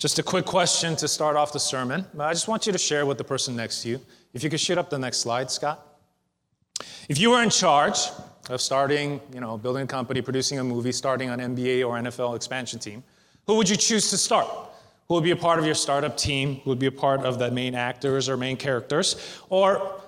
[0.00, 2.06] Just a quick question to start off the sermon.
[2.18, 4.00] I just want you to share with the person next to you.
[4.32, 5.98] If you could shoot up the next slide, Scott.
[7.10, 7.98] If you were in charge
[8.48, 12.34] of starting, you know, building a company, producing a movie, starting an NBA or NFL
[12.34, 13.04] expansion team,
[13.46, 14.48] who would you choose to start?
[15.08, 16.60] Who would be a part of your startup team?
[16.60, 19.38] Who would be a part of the main actors or main characters?
[19.50, 20.00] Or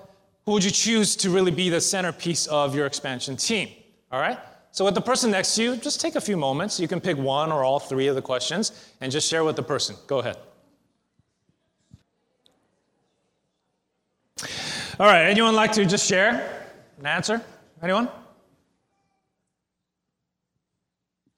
[0.47, 3.69] who would you choose to really be the centerpiece of your expansion team?
[4.11, 4.39] All right?
[4.73, 6.79] So, with the person next to you, just take a few moments.
[6.79, 9.61] You can pick one or all three of the questions and just share with the
[9.61, 9.95] person.
[10.07, 10.35] Go ahead.
[14.99, 16.65] All right, anyone like to just share
[16.97, 17.39] an answer?
[17.83, 18.09] Anyone?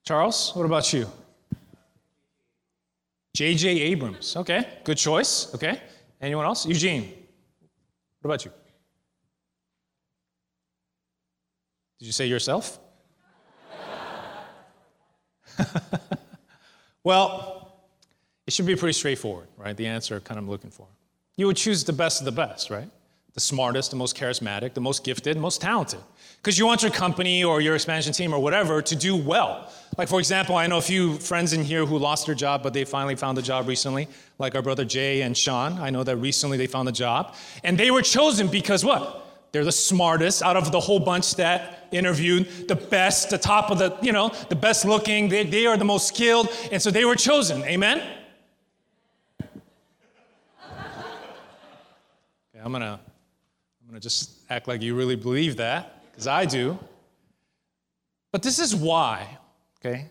[0.05, 1.05] Charles, what about you?
[3.34, 3.67] J.J.
[3.67, 4.38] Abrams.
[4.38, 5.54] Okay, good choice.
[5.54, 5.81] Okay.
[6.21, 6.65] Anyone else?
[6.65, 7.12] Eugene,
[8.21, 8.52] what about you?
[11.99, 12.79] Did you say yourself?
[17.05, 17.72] Well,
[18.48, 19.77] it should be pretty straightforward, right?
[19.77, 20.88] The answer kind of I'm looking for.
[21.38, 22.90] You would choose the best of the best, right?
[23.35, 25.99] The smartest, the most charismatic, the most gifted, most talented.
[26.38, 29.71] Because you want your company or your expansion team or whatever to do well.
[29.98, 32.74] Like, for example, I know a few friends in here who lost their job, but
[32.74, 34.07] they finally found a job recently,
[34.40, 35.77] like our brother Jay and Sean.
[35.77, 37.35] I know that recently they found a job.
[37.63, 39.27] And they were chosen because what?
[39.51, 43.78] They're the smartest out of the whole bunch that interviewed, the best, the top of
[43.78, 45.30] the, you know, the best looking.
[45.30, 46.50] They, they are the most skilled.
[46.72, 47.64] And so they were chosen.
[47.64, 48.02] Amen?
[49.41, 49.52] Okay,
[52.63, 53.00] I'm going to
[53.86, 56.80] I'm going to just act like you really believe that, because I do.
[58.32, 59.38] But this is why,
[59.80, 60.10] okay,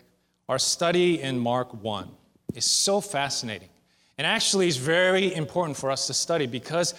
[0.49, 2.09] our study in Mark 1
[2.55, 3.69] is so fascinating.
[4.17, 6.95] And actually, is very important for us to study because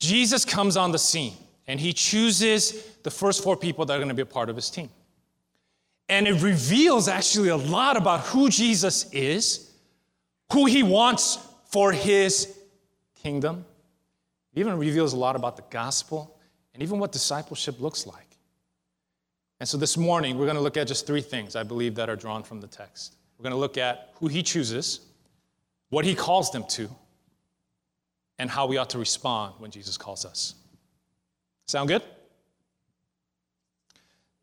[0.00, 1.34] Jesus comes on the scene
[1.72, 4.56] and he chooses the first four people that are going to be a part of
[4.56, 4.90] his team.
[6.10, 9.70] And it reveals actually a lot about who Jesus is,
[10.52, 11.38] who he wants
[11.70, 12.58] for his
[13.22, 13.64] kingdom,
[14.52, 16.38] it even reveals a lot about the gospel
[16.74, 18.36] and even what discipleship looks like.
[19.58, 22.10] And so this morning, we're going to look at just three things I believe that
[22.10, 23.16] are drawn from the text.
[23.38, 25.00] We're going to look at who he chooses,
[25.88, 26.90] what he calls them to,
[28.38, 30.56] and how we ought to respond when Jesus calls us.
[31.66, 32.02] Sound good?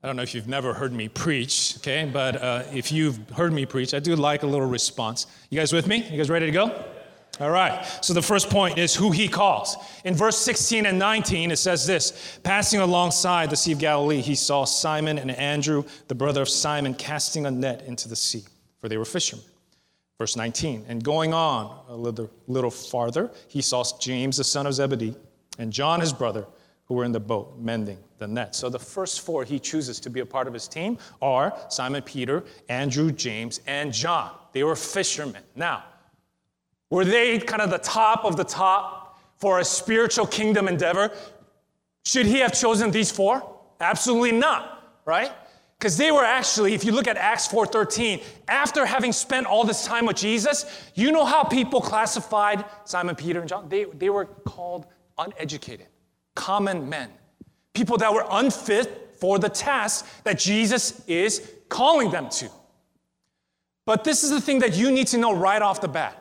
[0.02, 3.52] I don't know if you've never heard me preach, okay, but uh, if you've heard
[3.52, 5.28] me preach, I do like a little response.
[5.50, 6.08] You guys with me?
[6.10, 6.86] You guys ready to go?
[7.42, 7.86] All right.
[8.02, 9.76] So the first point is who he calls.
[10.04, 14.36] In verse 16 and 19, it says this Passing alongside the Sea of Galilee, he
[14.36, 18.44] saw Simon and Andrew, the brother of Simon, casting a net into the sea,
[18.80, 19.46] for they were fishermen.
[20.18, 24.74] Verse 19, and going on a little, little farther, he saw James, the son of
[24.74, 25.16] Zebedee,
[25.58, 26.46] and John, his brother,
[26.90, 28.56] who were in the boat mending the net.
[28.56, 32.02] So the first four he chooses to be a part of his team are Simon
[32.02, 34.32] Peter, Andrew, James, and John.
[34.52, 35.44] They were fishermen.
[35.56, 35.84] Now,
[36.90, 41.12] were they kind of the top of the top for a spiritual kingdom endeavor?
[42.04, 43.48] Should he have chosen these four?
[43.80, 45.32] Absolutely not, right?
[45.78, 49.86] Because they were actually, if you look at Acts 4:13, after having spent all this
[49.86, 53.70] time with Jesus, you know how people classified Simon Peter and John?
[53.70, 55.88] They, they were called uneducated,
[56.40, 57.10] common men,
[57.74, 62.50] people that were unfit for the task that Jesus is calling them to.
[63.86, 66.16] But this is the thing that you need to know right off the bat.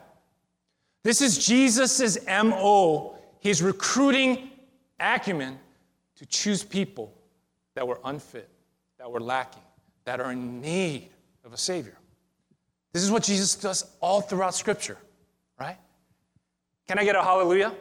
[1.05, 4.51] This is Jesus' MO, his recruiting
[4.99, 5.56] acumen
[6.17, 7.15] to choose people
[7.77, 8.50] that were unfit,
[8.99, 9.62] that were lacking,
[10.05, 11.11] that are in need
[11.45, 11.97] of a Savior.
[12.93, 14.99] This is what Jesus does all throughout Scripture,
[15.61, 15.77] right?
[16.89, 17.73] Can I get a hallelujah?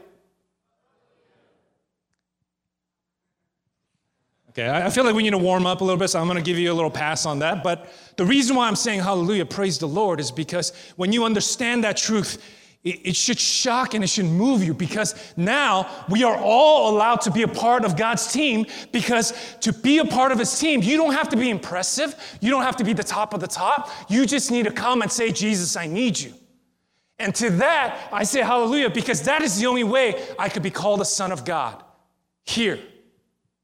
[4.57, 6.37] Okay, I feel like we need to warm up a little bit, so I'm going
[6.37, 7.63] to give you a little pass on that.
[7.63, 11.83] But the reason why I'm saying hallelujah, praise the Lord, is because when you understand
[11.83, 12.43] that truth,
[12.83, 17.31] it should shock and it should move you because now we are all allowed to
[17.31, 19.31] be a part of God's team because
[19.61, 22.15] to be a part of His team, you don't have to be impressive.
[22.41, 23.91] You don't have to be the top of the top.
[24.09, 26.33] You just need to come and say, Jesus, I need you.
[27.19, 30.71] And to that, I say hallelujah because that is the only way I could be
[30.71, 31.83] called a son of God
[32.43, 32.79] here.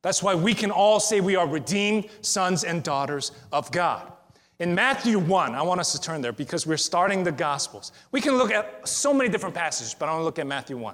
[0.04, 4.12] That's why we can all say we are redeemed sons and daughters of God.
[4.60, 7.94] In Matthew 1, I want us to turn there because we're starting the Gospels.
[8.12, 10.78] We can look at so many different passages, but I want to look at Matthew
[10.78, 10.94] 1.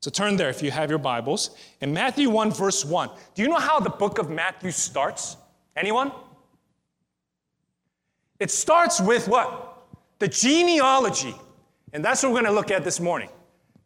[0.00, 1.50] So turn there if you have your Bibles.
[1.82, 5.36] In Matthew 1, verse 1, do you know how the book of Matthew starts?
[5.76, 6.10] Anyone?
[8.40, 9.82] It starts with what?
[10.20, 11.34] The genealogy.
[11.92, 13.28] And that's what we're going to look at this morning.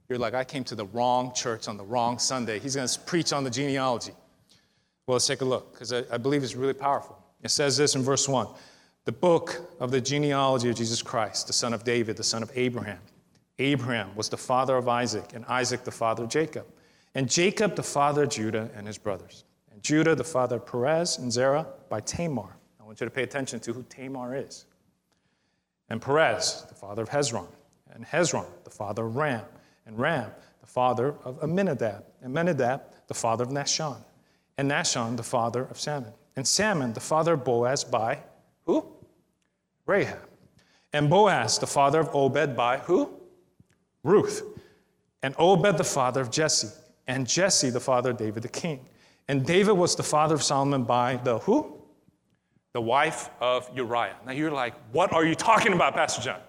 [0.09, 2.59] You're like, I came to the wrong church on the wrong Sunday.
[2.59, 4.13] He's going to preach on the genealogy.
[5.07, 7.19] Well, let's take a look because I, I believe it's really powerful.
[7.43, 8.47] It says this in verse 1
[9.05, 12.53] the book of the genealogy of Jesus Christ, the son of David, the son of
[12.55, 13.01] Abraham.
[13.59, 16.67] Abraham was the father of Isaac, and Isaac the father of Jacob,
[17.15, 21.19] and Jacob the father of Judah and his brothers, and Judah the father of Perez
[21.19, 22.57] and Zerah by Tamar.
[22.81, 24.67] I want you to pay attention to who Tamar is.
[25.89, 27.49] And Perez, the father of Hezron,
[27.93, 29.45] and Hezron, the father of Ram,
[29.85, 34.03] and Ram, the father of Amminadab, and Amminadab, the father of Nahshon,
[34.63, 38.21] and Nahshon, the father of Salmon, and Salmon, the father of Boaz by
[38.65, 38.87] who?
[39.87, 40.21] Rahab.
[40.93, 43.11] And Boaz, the father of Obed by who?
[44.05, 44.45] Ruth.
[45.21, 46.69] And Obed, the father of Jesse.
[47.09, 48.87] And Jesse, the father of David the king.
[49.27, 51.77] And David was the father of Solomon by the who?
[52.73, 54.15] The wife of Uriah.
[54.25, 56.41] Now you're like, what are you talking about, Pastor John?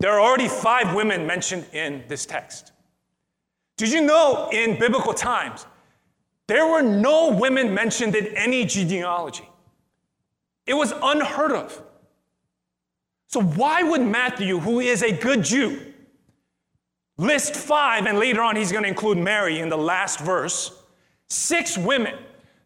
[0.00, 2.72] There are already five women mentioned in this text.
[3.76, 5.64] Did you know in biblical times,
[6.48, 9.48] there were no women mentioned in any genealogy?
[10.66, 11.82] It was unheard of.
[13.28, 15.92] So, why would Matthew, who is a good Jew,
[17.18, 20.82] list five, and later on he's going to include Mary in the last verse,
[21.28, 22.16] six women?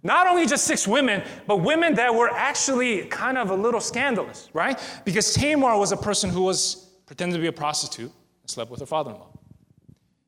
[0.02, 4.48] Not only just six women, but women that were actually kind of a little scandalous,
[4.54, 4.80] right?
[5.04, 8.10] Because Tamar was a person who was pretended to be a prostitute
[8.42, 9.28] and slept with her father in law.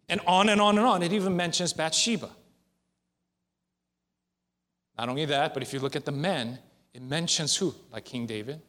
[0.08, 1.02] And on and on and on.
[1.02, 2.28] It even mentions Bathsheba.
[5.02, 6.60] Not only that, but if you look at the men,
[6.94, 7.75] it mentions who?
[7.90, 8.62] Like King David,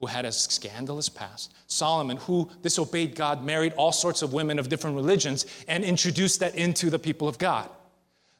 [0.00, 1.52] who had a scandalous past.
[1.66, 6.54] Solomon, who disobeyed God, married all sorts of women of different religions and introduced that
[6.54, 7.68] into the people of God.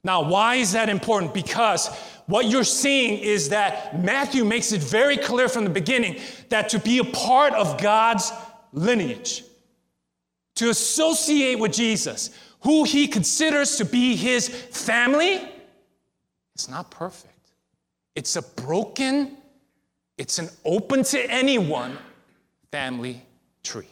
[0.03, 1.35] Now, why is that important?
[1.35, 1.95] Because
[2.25, 6.79] what you're seeing is that Matthew makes it very clear from the beginning that to
[6.79, 8.33] be a part of God's
[8.73, 9.45] lineage,
[10.55, 12.31] to associate with Jesus,
[12.61, 15.47] who he considers to be his family,
[16.59, 17.53] it's not perfect.
[18.17, 19.37] It's a broken,
[20.17, 21.97] it's an open to anyone
[22.73, 23.23] family
[23.63, 23.87] tree.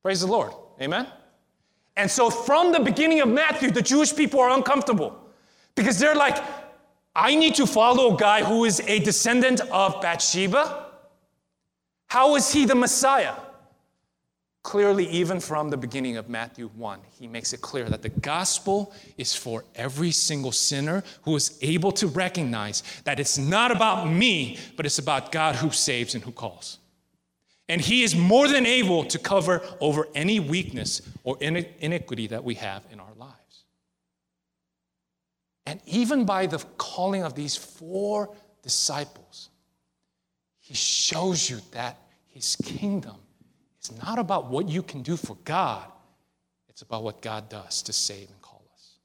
[0.00, 0.52] Praise the Lord.
[0.80, 1.08] Amen?
[1.96, 5.18] And so from the beginning of Matthew, the Jewish people are uncomfortable
[5.74, 6.40] because they're like,
[7.16, 10.86] I need to follow a guy who is a descendant of Bathsheba.
[12.06, 13.34] How is he the Messiah?
[14.68, 18.92] Clearly, even from the beginning of Matthew 1, he makes it clear that the gospel
[19.16, 24.58] is for every single sinner who is able to recognize that it's not about me,
[24.76, 26.80] but it's about God who saves and who calls.
[27.70, 32.56] And he is more than able to cover over any weakness or iniquity that we
[32.56, 33.64] have in our lives.
[35.64, 39.48] And even by the calling of these four disciples,
[40.60, 41.96] he shows you that
[42.28, 43.16] his kingdom
[43.82, 45.84] is not about what you can do for God,
[46.68, 48.98] it's about what God does to save and call us.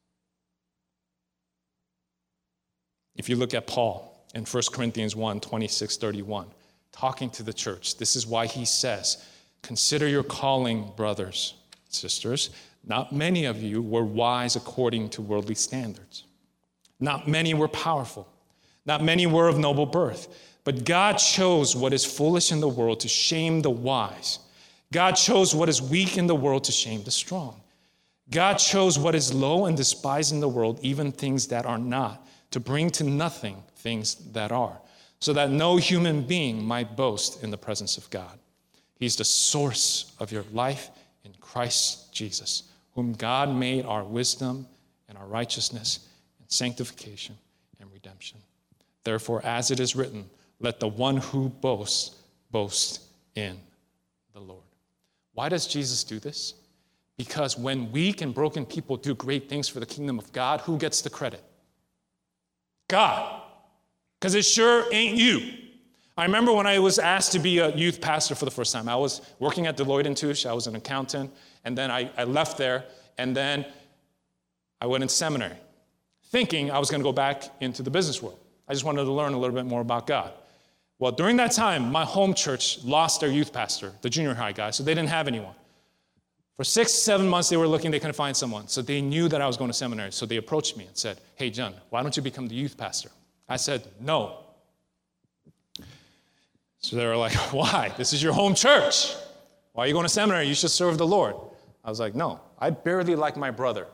[3.16, 6.48] If you look at Paul in 1 Corinthians 1 26 31,
[6.92, 9.24] talking to the church, this is why he says,
[9.62, 11.56] Consider your calling, brothers,
[11.90, 12.50] sisters.
[12.86, 16.26] Not many of you were wise according to worldly standards.
[17.00, 18.28] Not many were powerful.
[18.86, 20.28] Not many were of noble birth.
[20.66, 24.40] But God chose what is foolish in the world to shame the wise.
[24.94, 27.60] God chose what is weak in the world to shame the strong.
[28.30, 32.26] God chose what is low and despised in the world, even things that are not,
[32.52, 34.80] to bring to nothing things that are,
[35.20, 38.40] so that no human being might boast in the presence of God.
[38.96, 40.92] He's the source of your life
[41.26, 44.68] in Christ Jesus, whom God made our wisdom
[45.10, 46.08] and our righteousness
[46.40, 47.36] and sanctification
[47.80, 48.38] and redemption.
[49.04, 52.16] Therefore, as it is written, let the one who boasts
[52.52, 53.02] boast
[53.36, 53.60] in
[54.34, 54.62] the Lord.
[55.34, 56.54] Why does Jesus do this?
[57.18, 60.78] Because when weak and broken people do great things for the kingdom of God, who
[60.78, 61.44] gets the credit?
[62.88, 63.42] God.
[64.20, 65.54] Because it sure ain't you.
[66.16, 68.88] I remember when I was asked to be a youth pastor for the first time.
[68.88, 71.32] I was working at Deloitte and Touche, I was an accountant,
[71.66, 72.86] and then I, I left there,
[73.18, 73.66] and then
[74.80, 75.58] I went in seminary,
[76.26, 78.40] thinking I was going to go back into the business world.
[78.68, 80.34] I just wanted to learn a little bit more about God.
[81.04, 84.70] Well, during that time, my home church lost their youth pastor, the junior high guy,
[84.70, 85.54] so they didn't have anyone.
[86.56, 88.70] For six, seven months, they were looking, they couldn't find someone.
[88.70, 90.14] So they knew that I was going to seminary.
[90.14, 93.10] So they approached me and said, Hey, John, why don't you become the youth pastor?
[93.50, 94.46] I said, No.
[96.80, 97.94] So they were like, Why?
[97.98, 99.14] This is your home church.
[99.74, 100.48] Why are you going to seminary?
[100.48, 101.36] You should serve the Lord.
[101.84, 103.88] I was like, No, I barely like my brother.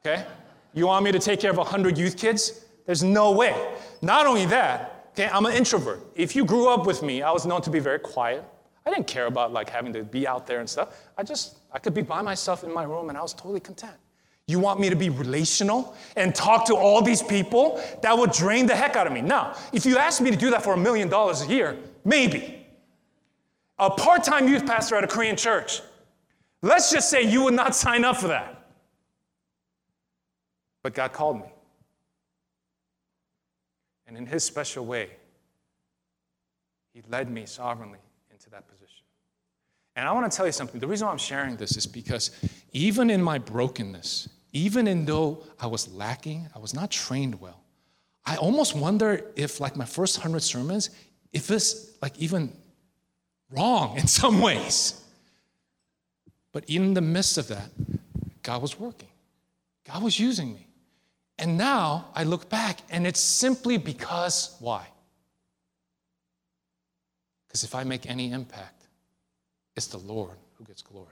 [0.00, 0.26] Okay?
[0.74, 2.64] You want me to take care of 100 youth kids?
[2.84, 3.54] There's no way.
[4.02, 6.00] Not only that, Okay, I'm an introvert.
[6.14, 8.44] If you grew up with me, I was known to be very quiet.
[8.84, 10.94] I didn't care about like having to be out there and stuff.
[11.16, 13.96] I just I could be by myself in my room and I was totally content.
[14.46, 17.82] You want me to be relational and talk to all these people?
[18.02, 19.22] That would drain the heck out of me.
[19.22, 22.66] Now, if you asked me to do that for a million dollars a year, maybe.
[23.78, 25.80] A part time youth pastor at a Korean church,
[26.60, 28.68] let's just say you would not sign up for that.
[30.82, 31.55] But God called me.
[34.06, 35.10] And in His special way,
[36.92, 37.98] He led me sovereignly
[38.30, 39.04] into that position.
[39.96, 40.78] And I want to tell you something.
[40.78, 42.30] The reason why I'm sharing this is because
[42.72, 47.62] even in my brokenness, even in though I was lacking, I was not trained well,
[48.26, 50.90] I almost wonder if, like my first hundred sermons,
[51.32, 52.52] if it's like even
[53.50, 55.02] wrong in some ways.
[56.52, 57.68] But in the midst of that,
[58.42, 59.08] God was working.
[59.84, 60.65] God was using me.
[61.38, 64.86] And now I look back and it's simply because why?
[67.46, 68.86] Because if I make any impact,
[69.76, 71.08] it's the Lord who gets glory.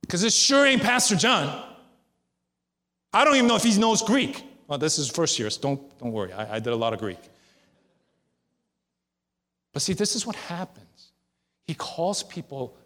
[0.00, 1.64] Because it sure ain't Pastor John.
[3.12, 4.44] I don't even know if he knows Greek.
[4.66, 6.32] Well, this is first year, so don't, don't worry.
[6.32, 7.18] I, I did a lot of Greek.
[9.72, 11.12] But see, this is what happens.
[11.66, 12.76] He calls people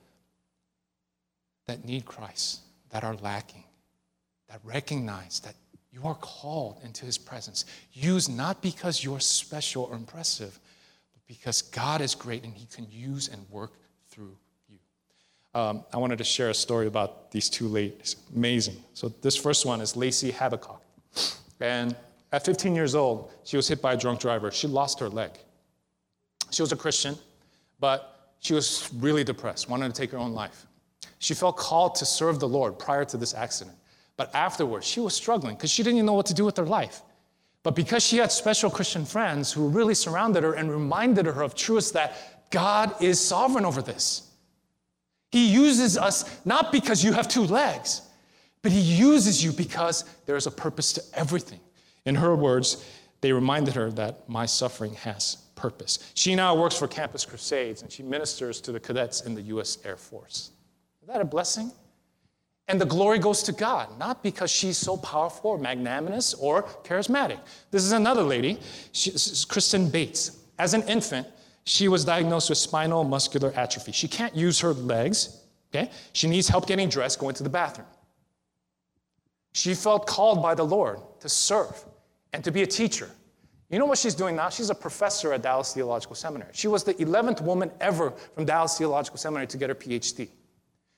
[1.66, 2.60] that need Christ,
[2.90, 3.64] that are lacking,
[4.48, 5.54] that recognize that
[5.94, 7.64] you are called into his presence.
[7.92, 10.58] Used not because you're special or impressive,
[11.12, 13.74] but because God is great and he can use and work
[14.10, 14.36] through
[15.54, 18.16] um, I wanted to share a story about these two ladies.
[18.34, 18.76] Amazing.
[18.92, 20.82] So, this first one is Lacey Habakkuk.
[21.60, 21.94] And
[22.32, 24.50] at 15 years old, she was hit by a drunk driver.
[24.50, 25.30] She lost her leg.
[26.50, 27.16] She was a Christian,
[27.78, 30.66] but she was really depressed, wanted to take her own life.
[31.20, 33.76] She felt called to serve the Lord prior to this accident.
[34.16, 36.66] But afterwards, she was struggling because she didn't even know what to do with her
[36.66, 37.02] life.
[37.62, 41.54] But because she had special Christian friends who really surrounded her and reminded her of
[41.54, 44.30] truths that God is sovereign over this.
[45.32, 48.02] He uses us not because you have two legs,
[48.62, 51.58] but He uses you because there is a purpose to everything.
[52.04, 52.84] In her words,
[53.20, 56.12] they reminded her that my suffering has purpose.
[56.14, 59.78] She now works for Campus Crusades and she ministers to the cadets in the U.S.
[59.84, 60.50] Air Force.
[61.00, 61.72] Is that a blessing?
[62.66, 67.38] And the glory goes to God, not because she's so powerful or magnanimous or charismatic.
[67.70, 68.58] This is another lady,
[68.92, 69.12] she,
[69.48, 70.38] Kristen Bates.
[70.58, 71.26] As an infant,
[71.64, 73.92] she was diagnosed with spinal muscular atrophy.
[73.92, 75.40] She can't use her legs,
[75.74, 75.90] okay?
[76.12, 77.88] She needs help getting dressed, going to the bathroom.
[79.52, 81.84] She felt called by the Lord to serve
[82.32, 83.10] and to be a teacher.
[83.70, 84.50] You know what she's doing now?
[84.50, 86.50] She's a professor at Dallas Theological Seminary.
[86.52, 90.28] She was the 11th woman ever from Dallas Theological Seminary to get her PhD.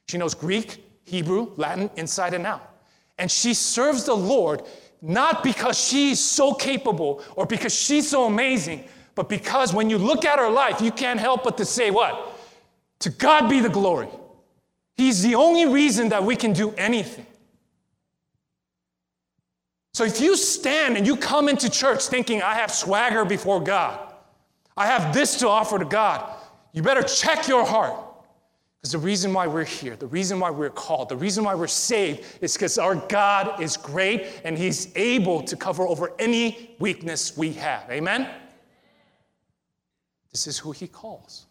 [0.08, 2.68] She knows Greek, Hebrew, Latin inside and out.
[3.16, 4.62] And she serves the Lord
[5.00, 8.84] not because she's so capable or because she's so amazing,
[9.14, 12.36] but because when you look at her life, you can't help but to say, what?
[13.00, 14.08] To God be the glory.
[14.96, 17.26] He's the only reason that we can do anything.
[19.94, 24.12] So if you stand and you come into church thinking, I have swagger before God,
[24.76, 26.28] I have this to offer to God,
[26.72, 28.05] you better check your heart.
[28.86, 31.66] Because the reason why we're here, the reason why we're called, the reason why we're
[31.66, 37.36] saved is because our God is great and He's able to cover over any weakness
[37.36, 37.90] we have.
[37.90, 38.30] Amen?
[40.30, 41.46] This is who He calls.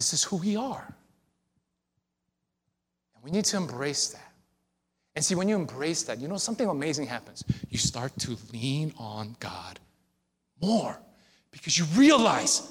[0.00, 0.92] This is who we are.
[3.14, 4.32] And we need to embrace that.
[5.14, 7.44] And see, when you embrace that, you know, something amazing happens.
[7.70, 9.78] You start to lean on God
[10.60, 10.98] more
[11.52, 12.68] because you realize,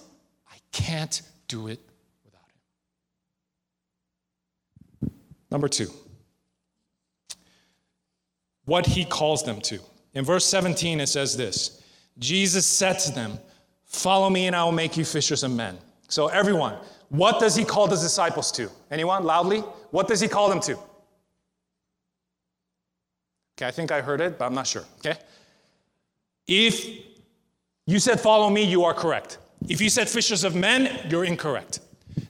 [0.52, 1.80] I can't do it
[2.24, 2.42] without
[5.02, 5.12] Him.
[5.52, 5.88] Number two,
[8.66, 9.80] what He calls them to.
[10.14, 11.84] In verse 17, it says this
[12.18, 13.40] Jesus said to them,
[13.84, 15.78] Follow me and I will make you fishers of men.
[16.08, 16.78] So, everyone,
[17.10, 18.70] what does he call the disciples to?
[18.92, 19.60] Anyone loudly?
[19.92, 20.74] What does he call them to?
[23.58, 24.84] Okay, I think I heard it, but I'm not sure.
[25.00, 25.18] Okay?
[26.48, 26.86] If
[27.86, 29.38] you said follow me, you are correct.
[29.68, 31.80] If you said fishers of men, you're incorrect.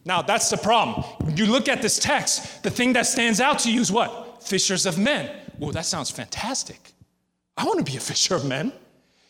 [0.04, 1.04] Now, that's the problem.
[1.22, 4.44] When you look at this text, the thing that stands out to you is what?
[4.44, 5.30] Fishers of men.
[5.60, 6.94] Well, that sounds fantastic.
[7.58, 8.72] I want to be a fisher of men.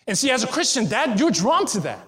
[0.07, 2.07] And see, as a Christian, that you're drawn to that.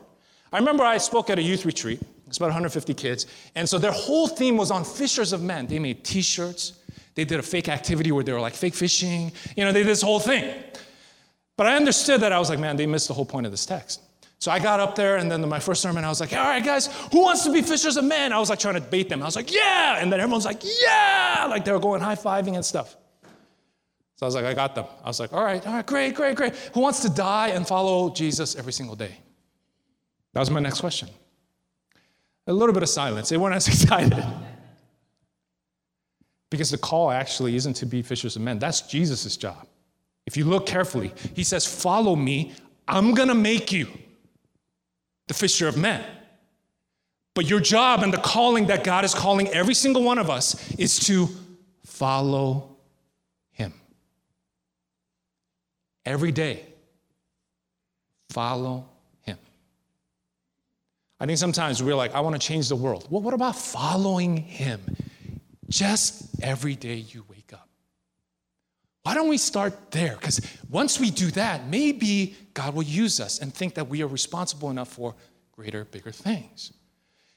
[0.51, 2.01] I remember I spoke at a youth retreat.
[2.27, 3.25] It's about 150 kids.
[3.55, 5.67] And so their whole theme was on fishers of men.
[5.67, 6.73] They made t-shirts.
[7.15, 9.31] They did a fake activity where they were like fake fishing.
[9.55, 10.53] You know, they did this whole thing.
[11.55, 13.65] But I understood that I was like, man, they missed the whole point of this
[13.65, 14.01] text.
[14.39, 16.63] So I got up there, and then my first sermon, I was like, all right,
[16.63, 18.31] guys, who wants to be fishers of men?
[18.31, 19.23] I was like trying to bait them.
[19.23, 19.97] I was like, yeah.
[19.99, 21.47] And then everyone's like, yeah.
[21.49, 22.95] Like they were going high fiving and stuff.
[24.15, 24.85] So I was like, I got them.
[25.03, 26.55] I was like, all right, all right, great, great, great.
[26.73, 29.15] Who wants to die and follow Jesus every single day?
[30.33, 31.09] That was my next question.
[32.45, 33.29] A little bit of silence.
[33.29, 34.23] They weren't as excited.
[36.49, 39.67] Because the call actually isn't to be fishers of men, that's Jesus' job.
[40.25, 42.53] If you look carefully, he says, Follow me,
[42.87, 43.87] I'm gonna make you
[45.27, 46.03] the fisher of men.
[47.35, 50.71] But your job and the calling that God is calling every single one of us
[50.71, 51.29] is to
[51.85, 52.77] follow
[53.51, 53.73] him.
[56.03, 56.65] Every day,
[58.31, 58.89] follow
[59.21, 59.37] him.
[61.19, 63.07] I think sometimes we're like, I want to change the world.
[63.09, 64.81] Well, what about following him?
[65.69, 67.36] Just every day you wake.
[69.07, 70.17] Why don't we start there?
[70.17, 74.07] Because once we do that, maybe God will use us and think that we are
[74.07, 75.15] responsible enough for
[75.53, 76.73] greater, bigger things.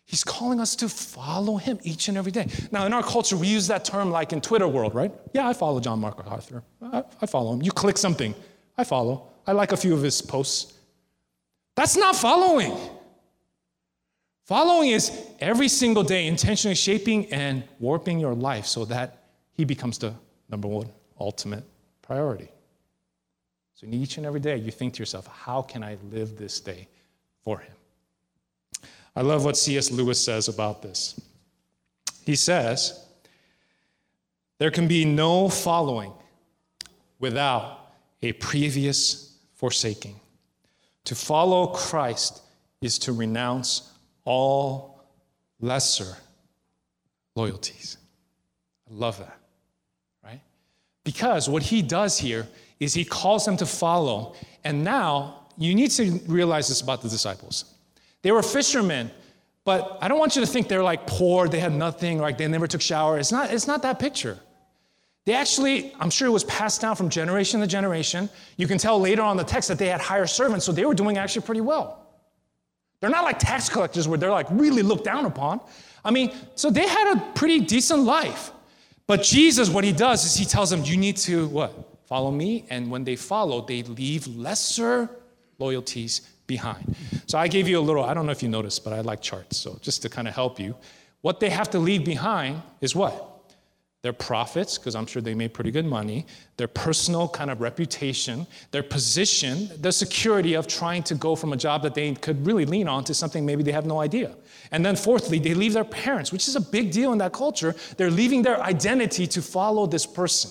[0.04, 2.48] He's calling us to follow him each and every day.
[2.72, 5.12] Now, in our culture, we use that term like in Twitter world, right?
[5.32, 6.64] Yeah, I follow John MacArthur.
[6.82, 7.62] I, I follow him.
[7.62, 8.34] You click something,
[8.76, 9.28] I follow.
[9.46, 10.72] I like a few of his posts.
[11.76, 12.76] That's not following.
[14.46, 19.22] Following is every single day intentionally shaping and warping your life so that
[19.52, 20.14] he becomes the
[20.50, 21.64] number one ultimate
[22.02, 22.48] priority.
[23.74, 26.60] So, in each and every day, you think to yourself, how can I live this
[26.60, 26.88] day
[27.42, 27.72] for him?
[29.14, 29.90] I love what C.S.
[29.90, 31.20] Lewis says about this.
[32.24, 33.06] He says,
[34.58, 36.12] There can be no following
[37.18, 40.20] without a previous forsaking.
[41.04, 42.42] To follow Christ
[42.80, 43.92] is to renounce
[44.24, 45.02] all
[45.60, 46.16] lesser
[47.34, 47.96] loyalties.
[48.90, 49.39] I love that?
[51.12, 52.46] Because what he does here
[52.78, 54.36] is he calls them to follow.
[54.62, 57.64] And now you need to realize this about the disciples.
[58.22, 59.10] They were fishermen,
[59.64, 62.46] but I don't want you to think they're like poor, they had nothing, like they
[62.46, 63.18] never took shower.
[63.18, 64.38] It's not, it's not that picture.
[65.24, 68.30] They actually, I'm sure it was passed down from generation to generation.
[68.56, 70.94] You can tell later on the text that they had higher servants, so they were
[70.94, 72.06] doing actually pretty well.
[73.00, 75.60] They're not like tax collectors where they're like really looked down upon.
[76.04, 78.52] I mean, so they had a pretty decent life.
[79.10, 81.72] But Jesus, what he does is he tells them, you need to what?
[82.04, 82.64] Follow me.
[82.70, 85.10] And when they follow, they leave lesser
[85.58, 86.94] loyalties behind.
[87.26, 89.20] So I gave you a little, I don't know if you noticed, but I like
[89.20, 89.56] charts.
[89.56, 90.76] So just to kind of help you,
[91.22, 93.29] what they have to leave behind is what?
[94.02, 96.24] Their profits, because I'm sure they made pretty good money,
[96.56, 101.56] their personal kind of reputation, their position, the security of trying to go from a
[101.56, 104.34] job that they could really lean on to something maybe they have no idea.
[104.70, 107.74] And then, fourthly, they leave their parents, which is a big deal in that culture.
[107.98, 110.50] They're leaving their identity to follow this person.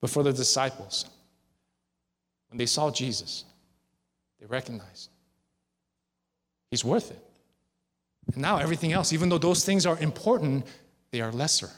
[0.00, 1.04] But for the disciples,
[2.48, 3.44] when they saw Jesus,
[4.40, 5.10] they recognized
[6.70, 7.22] he's worth it.
[8.32, 10.64] And now everything else, even though those things are important,
[11.12, 11.70] they are lesser.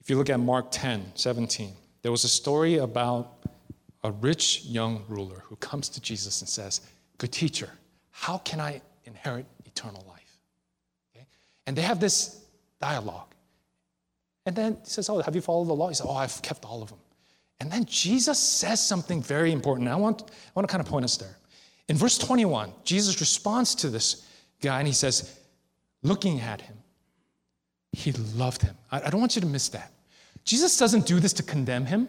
[0.00, 3.44] If you look at Mark 10, 17, there was a story about
[4.04, 6.80] a rich young ruler who comes to Jesus and says,
[7.18, 7.68] Good teacher,
[8.10, 10.38] how can I inherit eternal life?
[11.14, 11.26] Okay?
[11.66, 12.42] And they have this
[12.80, 13.34] dialogue.
[14.46, 15.88] And then he says, Oh, have you followed the law?
[15.88, 17.00] He says, Oh, I've kept all of them.
[17.60, 19.88] And then Jesus says something very important.
[19.88, 21.36] I want, I want to kind of point us there.
[21.88, 24.26] In verse 21, Jesus responds to this
[24.60, 25.38] guy and he says,
[26.02, 26.76] looking at him,
[27.92, 28.76] he loved him.
[28.90, 29.92] I, I don't want you to miss that.
[30.44, 32.08] Jesus doesn't do this to condemn him,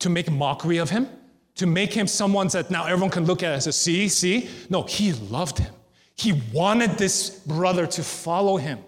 [0.00, 1.08] to make mockery of him,
[1.56, 4.48] to make him someone that now everyone can look at and say, see, see.
[4.68, 5.72] No, he loved him.
[6.14, 8.78] He wanted this brother to follow him.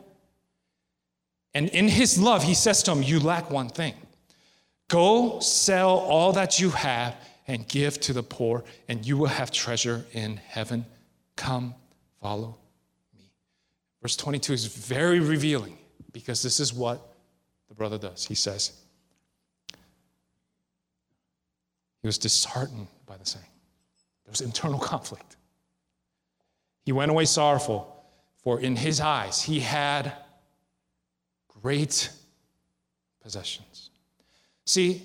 [1.54, 3.94] And in his love, he says to him, You lack one thing.
[4.88, 7.16] Go sell all that you have
[7.48, 10.84] and give to the poor, and you will have treasure in heaven.
[11.34, 11.74] Come,
[12.20, 12.58] follow
[13.16, 13.32] me.
[14.02, 15.78] Verse 22 is very revealing
[16.12, 17.14] because this is what
[17.68, 18.26] the brother does.
[18.26, 18.72] He says,
[22.02, 23.44] He was disheartened by the saying.
[24.24, 25.36] There was internal conflict.
[26.84, 28.04] He went away sorrowful,
[28.36, 30.12] for in his eyes he had
[31.62, 32.10] great
[33.20, 33.90] possessions.
[34.64, 35.02] See,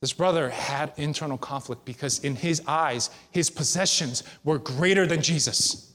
[0.00, 5.92] this brother had internal conflict because, in his eyes, his possessions were greater than Jesus.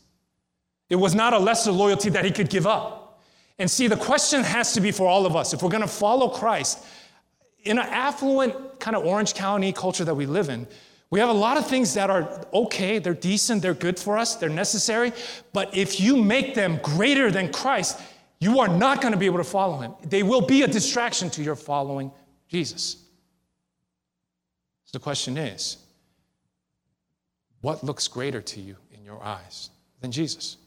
[0.90, 3.22] It was not a lesser loyalty that he could give up.
[3.60, 5.88] And see, the question has to be for all of us if we're going to
[5.88, 6.84] follow Christ
[7.64, 10.68] in an affluent kind of Orange County culture that we live in,
[11.10, 14.36] we have a lot of things that are okay, they're decent, they're good for us,
[14.36, 15.14] they're necessary.
[15.54, 18.02] But if you make them greater than Christ,
[18.40, 19.94] you are not going to be able to follow him.
[20.04, 22.12] They will be a distraction to your following
[22.50, 23.03] Jesus.
[24.94, 25.78] The question is
[27.62, 30.58] what looks greater to you in your eyes than Jesus?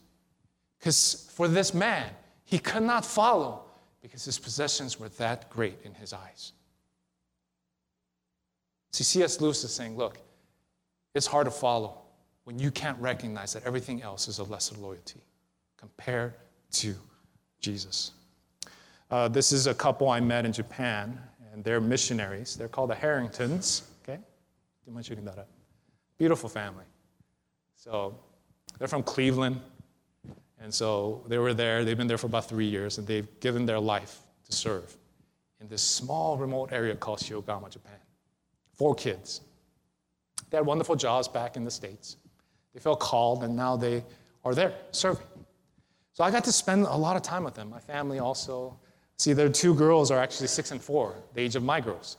[0.77, 2.09] Because for this man,
[2.43, 3.63] he could not follow
[4.01, 6.53] because his possessions were that great in his eyes.
[8.91, 9.41] See, C.S.
[9.41, 10.17] Lewis is saying, look,
[11.13, 11.99] it's hard to follow
[12.45, 15.21] when you can't recognize that everything else is a lesser loyalty
[15.77, 16.33] compared
[16.71, 16.95] to
[17.59, 18.11] Jesus.
[19.11, 21.19] Uh, this is a couple I met in Japan,
[21.51, 22.55] and they're missionaries.
[22.55, 23.83] They're called the Harringtons.
[24.87, 25.49] You mind shooting that up?
[26.17, 26.85] Beautiful family.
[27.75, 28.17] So
[28.79, 29.59] they're from Cleveland.
[30.59, 31.85] And so they were there.
[31.85, 34.97] They've been there for about three years, and they've given their life to serve
[35.59, 37.99] in this small, remote area called Shiogama, Japan.
[38.73, 39.41] Four kids.
[40.49, 42.17] They had wonderful jobs back in the States.
[42.73, 44.03] They felt called, and now they
[44.43, 45.25] are there serving.
[46.13, 47.69] So I got to spend a lot of time with them.
[47.69, 48.79] My family also.
[49.17, 52.17] See, their two girls are actually six and four, the age of my girls.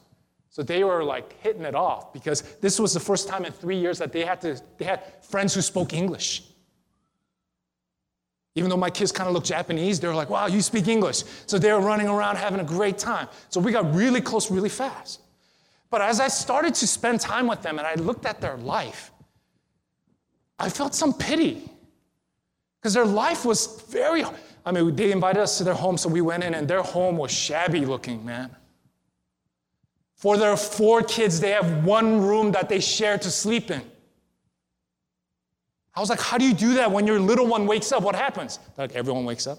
[0.50, 3.78] So they were like hitting it off because this was the first time in three
[3.78, 6.42] years that they had to, they had friends who spoke English.
[8.54, 11.22] Even though my kids kind of look Japanese, they were like, wow, you speak English.
[11.46, 13.28] So they were running around having a great time.
[13.50, 15.20] So we got really close really fast.
[15.90, 19.12] But as I started to spend time with them and I looked at their life,
[20.58, 21.70] I felt some pity
[22.80, 24.24] because their life was very,
[24.66, 27.16] I mean, they invited us to their home, so we went in and their home
[27.16, 28.54] was shabby looking, man.
[30.18, 33.80] For their four kids, they have one room that they share to sleep in.
[35.94, 38.02] I was like, how do you do that when your little one wakes up?
[38.02, 38.58] What happens?
[38.76, 39.58] Like, everyone wakes up.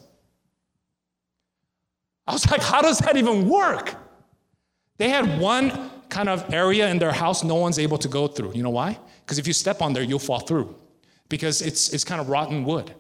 [2.28, 3.96] I was like, how does that even work?
[4.98, 8.54] They had one kind of area in their house no one's able to go through.
[8.54, 9.00] You know why?
[9.22, 10.76] Because if you step on there, you'll fall through.
[11.30, 12.94] Because it's, it's kind of rotten wood.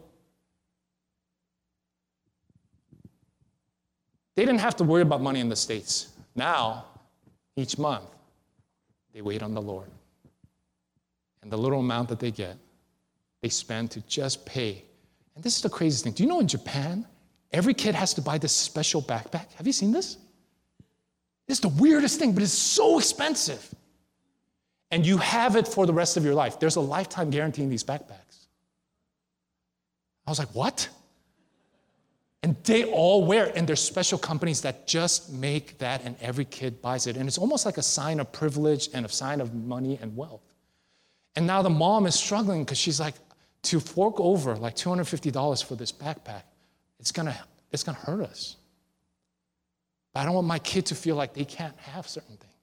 [4.35, 6.07] They didn't have to worry about money in the States.
[6.35, 6.85] Now,
[7.55, 8.09] each month,
[9.13, 9.89] they wait on the Lord.
[11.41, 12.57] And the little amount that they get,
[13.41, 14.83] they spend to just pay.
[15.35, 16.13] And this is the craziest thing.
[16.13, 17.05] Do you know in Japan,
[17.51, 19.51] every kid has to buy this special backpack?
[19.53, 20.17] Have you seen this?
[21.47, 23.73] It's the weirdest thing, but it's so expensive.
[24.91, 26.59] And you have it for the rest of your life.
[26.59, 28.47] There's a lifetime guarantee in these backpacks.
[30.25, 30.89] I was like, what?
[32.41, 36.81] And they all wear, and there's special companies that just make that, and every kid
[36.81, 37.17] buys it.
[37.17, 40.41] And it's almost like a sign of privilege and a sign of money and wealth.
[41.35, 43.15] And now the mom is struggling because she's like,
[43.63, 46.43] to fork over like $250 for this backpack,
[46.97, 47.37] it's gonna,
[47.71, 48.55] it's gonna hurt us.
[50.13, 52.53] But I don't want my kid to feel like they can't have certain things.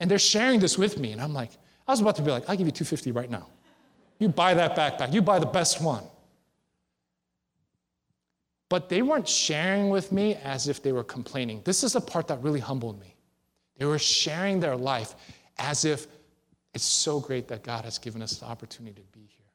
[0.00, 1.50] And they're sharing this with me, and I'm like,
[1.86, 3.46] I was about to be like, I'll give you 250 right now.
[4.18, 6.02] You buy that backpack, you buy the best one.
[8.68, 11.62] But they weren't sharing with me as if they were complaining.
[11.64, 13.14] This is the part that really humbled me.
[13.78, 15.14] They were sharing their life
[15.58, 16.06] as if
[16.74, 19.46] it's so great that God has given us the opportunity to be here.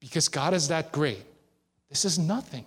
[0.00, 1.24] Because God is that great.
[1.88, 2.64] This is nothing.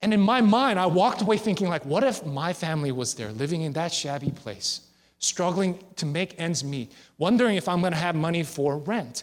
[0.00, 3.32] And in my mind, I walked away thinking, like, what if my family was there,
[3.32, 4.82] living in that shabby place,
[5.18, 9.22] struggling to make ends meet, wondering if I'm going to have money for rent?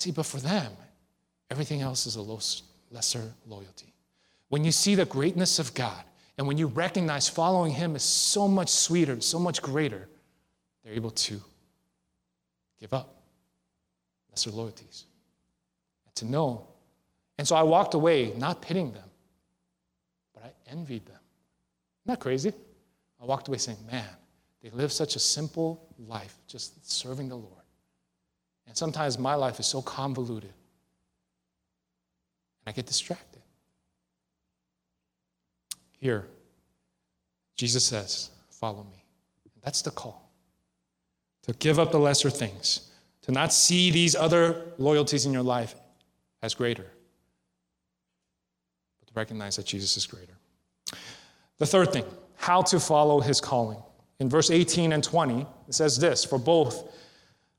[0.00, 0.72] See, but for them,
[1.50, 2.22] Everything else is a
[2.90, 3.92] lesser loyalty.
[4.48, 6.04] When you see the greatness of God
[6.38, 10.08] and when you recognize following Him is so much sweeter, so much greater,
[10.84, 11.40] they're able to
[12.80, 13.22] give up
[14.30, 15.04] lesser loyalties
[16.04, 16.66] and to know.
[17.38, 19.08] And so I walked away not pitting them,
[20.34, 21.16] but I envied them.
[22.04, 22.52] Isn't that crazy?
[23.20, 24.04] I walked away saying, man,
[24.62, 27.52] they live such a simple life, just serving the Lord.
[28.66, 30.52] And sometimes my life is so convoluted.
[32.66, 33.42] I get distracted.
[35.98, 36.26] Here,
[37.54, 39.04] Jesus says, Follow me.
[39.62, 40.26] That's the call
[41.46, 42.90] to give up the lesser things,
[43.22, 45.74] to not see these other loyalties in your life
[46.42, 46.86] as greater,
[48.98, 50.34] but to recognize that Jesus is greater.
[51.58, 52.04] The third thing,
[52.36, 53.78] how to follow his calling.
[54.18, 56.92] In verse 18 and 20, it says this for both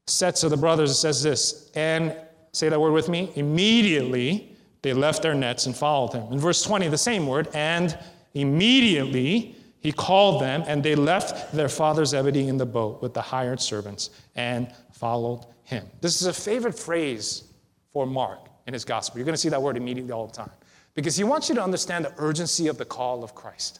[0.05, 2.15] sets of the brothers, it says this, and
[2.51, 6.31] say that word with me, immediately they left their nets and followed him.
[6.31, 7.97] In verse 20, the same word, and
[8.33, 13.21] immediately he called them, and they left their father Zebedee in the boat with the
[13.21, 15.85] hired servants and followed him.
[16.01, 17.43] This is a favorite phrase
[17.91, 19.17] for Mark in his gospel.
[19.17, 20.51] You're going to see that word immediately all the time
[20.93, 23.79] because he wants you to understand the urgency of the call of Christ.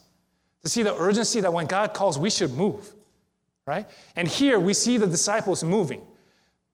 [0.63, 2.93] To see the urgency that when God calls, we should move,
[3.65, 3.87] right?
[4.15, 6.01] And here we see the disciples moving.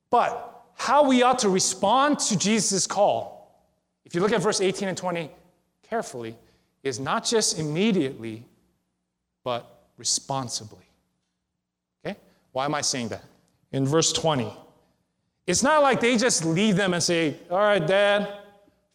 [0.10, 3.33] But how we ought to respond to Jesus' call
[4.06, 5.32] if you look at verse 18 and 20
[5.84, 6.36] carefully,
[6.84, 8.46] is not just immediately,
[9.44, 10.86] but responsibly.
[12.06, 12.18] Okay?
[12.52, 13.24] Why am I saying that?
[13.72, 14.54] In verse 20,
[15.48, 18.40] it's not like they just leave them and say, All right, dad,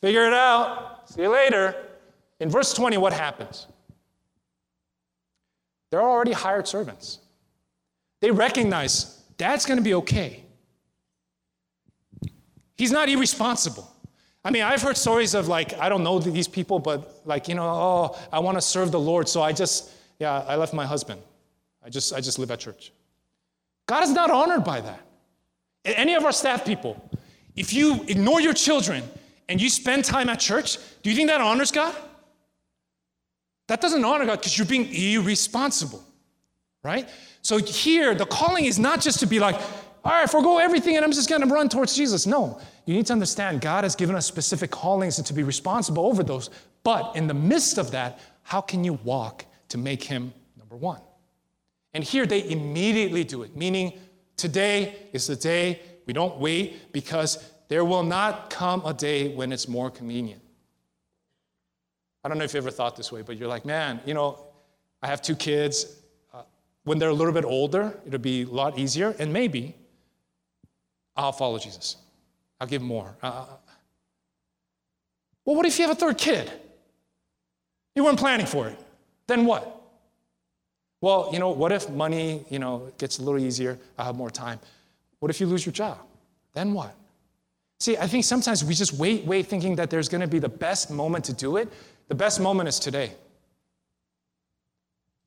[0.00, 1.08] figure it out.
[1.08, 1.74] See you later.
[2.40, 3.66] In verse 20, what happens?
[5.90, 7.18] They're already hired servants.
[8.20, 10.44] They recognize dad's going to be okay.
[12.76, 13.90] He's not irresponsible.
[14.44, 17.54] I mean, I've heard stories of like, I don't know these people, but like, you
[17.54, 20.86] know, oh, I want to serve the Lord, so I just, yeah, I left my
[20.86, 21.20] husband.
[21.84, 22.92] I just, I just live at church.
[23.86, 25.00] God is not honored by that.
[25.84, 27.10] Any of our staff people,
[27.56, 29.02] if you ignore your children
[29.48, 31.94] and you spend time at church, do you think that honors God?
[33.68, 36.02] That doesn't honor God because you're being irresponsible,
[36.82, 37.08] right?
[37.42, 39.60] So here, the calling is not just to be like,
[40.04, 42.26] all right, forego everything and I'm just going to run towards Jesus.
[42.26, 46.06] No, you need to understand God has given us specific callings and to be responsible
[46.06, 46.50] over those.
[46.84, 51.00] But in the midst of that, how can you walk to make Him number one?
[51.94, 53.98] And here they immediately do it, meaning
[54.36, 55.80] today is the day.
[56.06, 60.40] We don't wait because there will not come a day when it's more convenient.
[62.24, 64.46] I don't know if you ever thought this way, but you're like, man, you know,
[65.02, 65.96] I have two kids.
[66.32, 66.42] Uh,
[66.84, 69.74] when they're a little bit older, it'll be a lot easier, and maybe
[71.18, 71.96] I'll follow Jesus.
[72.60, 73.16] I'll give more.
[73.22, 73.44] Uh, uh, uh,
[75.44, 76.50] well, what if you have a third kid?
[77.96, 78.78] You weren't planning for it.
[79.26, 79.74] Then what?
[81.00, 83.78] Well, you know, what if money, you know, gets a little easier?
[83.98, 84.60] I'll have more time.
[85.18, 85.98] What if you lose your job?
[86.54, 86.94] Then what?
[87.80, 90.48] See, I think sometimes we just wait, wait, thinking that there's going to be the
[90.48, 91.68] best moment to do it.
[92.08, 93.12] The best moment is today.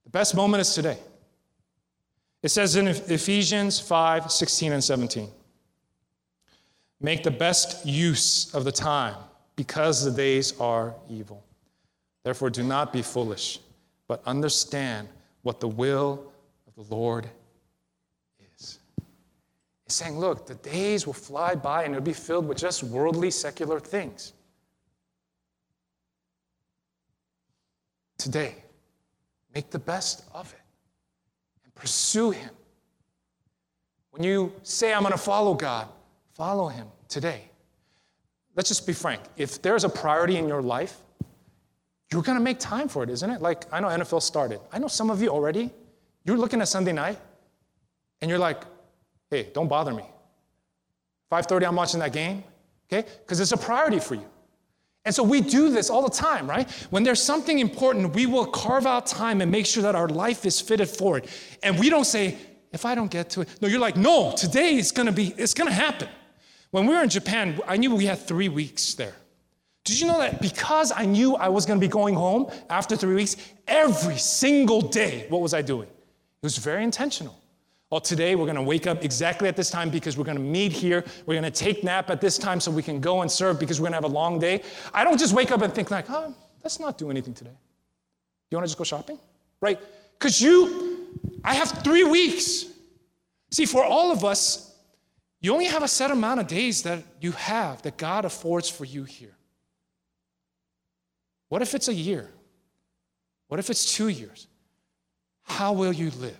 [0.05, 0.97] The best moment is today.
[2.43, 5.29] It says in Ephesians 5 16 and 17
[7.01, 9.15] Make the best use of the time
[9.55, 11.43] because the days are evil.
[12.23, 13.59] Therefore, do not be foolish,
[14.07, 15.07] but understand
[15.41, 16.31] what the will
[16.67, 17.27] of the Lord
[18.55, 18.77] is.
[19.85, 23.31] He's saying, look, the days will fly by and it'll be filled with just worldly,
[23.31, 24.33] secular things.
[28.19, 28.55] Today,
[29.55, 30.61] make the best of it
[31.63, 32.51] and pursue Him.
[34.11, 35.87] When you say, I'm going to follow God,
[36.41, 37.51] follow Him today.
[38.55, 39.21] Let's just be frank.
[39.37, 40.97] If there's a priority in your life,
[42.11, 43.43] you're going to make time for it, isn't it?
[43.43, 44.59] Like, I know NFL started.
[44.71, 45.69] I know some of you already,
[46.25, 47.19] you're looking at Sunday night
[48.21, 48.63] and you're like,
[49.29, 50.03] hey, don't bother me.
[51.31, 52.43] 5.30, I'm watching that game,
[52.87, 53.07] okay?
[53.19, 54.25] Because it's a priority for you.
[55.05, 56.67] And so we do this all the time, right?
[56.89, 60.43] When there's something important, we will carve out time and make sure that our life
[60.47, 61.29] is fitted for it.
[61.61, 62.35] And we don't say,
[62.73, 65.53] if I don't get to it, no, you're like, no, today is gonna be, it's
[65.53, 66.09] gonna happen.
[66.71, 69.13] When we were in Japan, I knew we had three weeks there.
[69.83, 72.95] Did you know that because I knew I was going to be going home after
[72.95, 73.35] three weeks,
[73.67, 75.87] every single day, what was I doing?
[75.87, 77.37] It was very intentional.
[77.89, 80.43] Well, today we're going to wake up exactly at this time because we're going to
[80.43, 81.03] meet here.
[81.25, 83.81] We're going to take nap at this time so we can go and serve because
[83.81, 84.63] we're going to have a long day.
[84.93, 87.51] I don't just wake up and think like, oh, let's not do anything today.
[88.49, 89.19] You want to just go shopping?
[89.59, 89.79] Right?
[90.17, 91.09] Because you,
[91.43, 92.65] I have three weeks.
[93.49, 94.70] See, for all of us,
[95.41, 98.85] you only have a set amount of days that you have that God affords for
[98.85, 99.35] you here.
[101.49, 102.29] What if it's a year?
[103.47, 104.47] What if it's two years?
[105.43, 106.39] How will you live?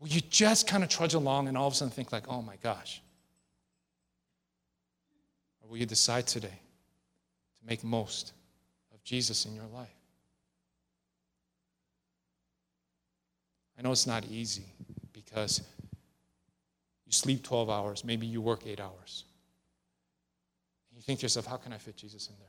[0.00, 2.42] Will you just kind of trudge along and all of a sudden think, like, oh
[2.42, 3.00] my gosh?
[5.62, 8.32] Or will you decide today to make most
[8.92, 9.88] of Jesus in your life?
[13.78, 14.66] I know it's not easy
[15.12, 15.62] because
[17.10, 19.24] you sleep 12 hours, maybe you work eight hours.
[20.94, 22.46] You think to yourself, how can I fit Jesus in there?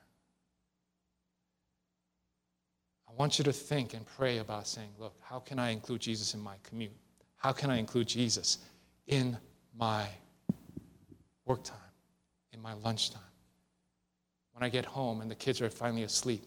[3.10, 6.36] I want you to think and pray about saying, look, how can I include Jesus
[6.36, 6.91] in my commute?
[7.38, 8.60] How can I include Jesus
[9.08, 9.36] in
[9.76, 10.06] my
[11.45, 11.78] work time,
[12.54, 13.19] in my lunchtime?
[14.54, 16.43] When I get home and the kids are finally asleep,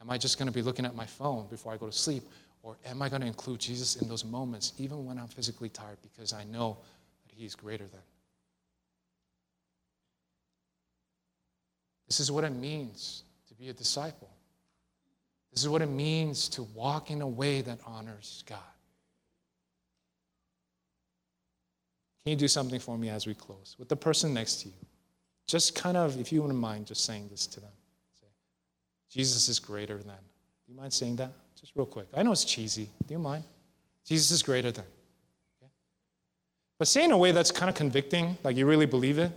[0.00, 2.22] am I just going to be looking at my phone before I go to sleep?
[2.62, 5.98] Or am I going to include Jesus in those moments, even when I'm physically tired,
[6.00, 6.78] because I know
[7.38, 8.00] He's greater than?
[12.08, 14.28] This is what it means to be a disciple.
[15.52, 18.58] This is what it means to walk in a way that honors God.
[22.24, 23.76] Can you do something for me as we close?
[23.78, 24.74] With the person next to you,
[25.46, 27.70] just kind of, if you wouldn't mind, just saying this to them.
[28.20, 28.26] Say,
[29.10, 30.06] Jesus is greater than.
[30.06, 31.30] Do you mind saying that?
[31.58, 32.08] Just real quick.
[32.14, 32.90] I know it's cheesy.
[33.06, 33.44] Do you mind?
[34.04, 34.84] Jesus is greater than.
[36.78, 39.32] But say in a way that's kind of convicting, like you really believe it.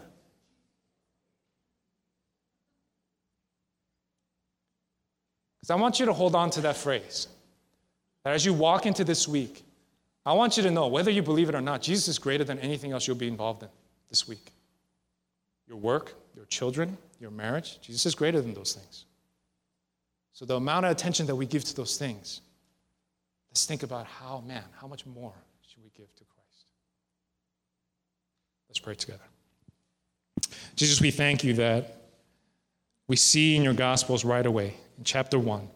[5.59, 7.27] Because I want you to hold on to that phrase.
[8.23, 9.63] That as you walk into this week,
[10.23, 12.59] I want you to know, whether you believe it or not, Jesus is greater than
[12.59, 13.69] anything else you'll be involved in
[14.09, 14.51] this week.
[15.67, 19.05] Your work, your children, your marriage, Jesus is greater than those things.
[20.33, 22.41] So, the amount of attention that we give to those things,
[23.49, 25.33] let's think about how, man, how much more
[25.67, 26.23] should we give to?
[28.71, 29.19] Let's pray together.
[30.77, 32.03] Jesus, we thank you that
[33.09, 35.67] we see in your Gospels right away, in chapter 1,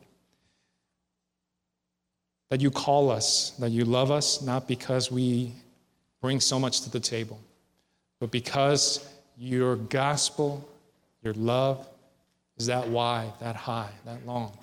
[2.50, 5.52] that you call us, that you love us, not because we
[6.22, 7.38] bring so much to the table,
[8.22, 9.06] but because
[9.38, 10.66] your gospel,
[11.22, 11.86] your love,
[12.56, 14.58] is that wide, that high, that long,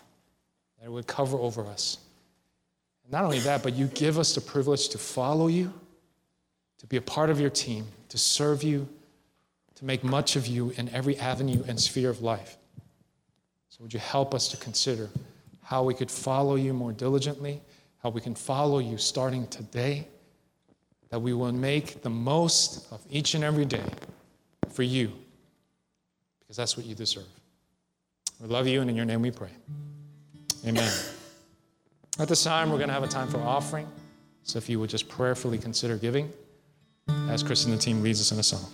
[0.79, 1.99] that it would cover over us.
[3.11, 5.71] Not only that, but you give us the privilege to follow you,
[6.83, 8.88] to be a part of your team, to serve you,
[9.77, 12.59] to make much of you in every avenue and sphere of life.
[13.71, 15.09] So, would you help us to consider
[15.62, 17.62] how we could follow you more diligently,
[18.03, 20.09] how we can follow you starting today,
[21.09, 23.85] that we will make the most of each and every day
[24.68, 25.12] for you,
[26.40, 27.29] because that's what you deserve.
[28.40, 29.51] We love you, and in your name we pray.
[30.66, 30.92] Amen.
[32.18, 33.87] At this time, we're going to have a time for offering.
[34.42, 36.33] So if you would just prayerfully consider giving
[37.29, 38.71] as Chris and the team leads us in a song.